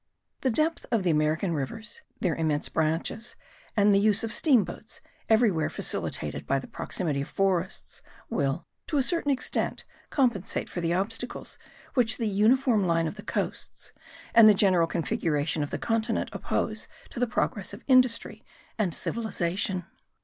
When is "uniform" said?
12.27-12.87